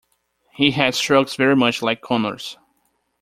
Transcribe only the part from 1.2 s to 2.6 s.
very much like Connors.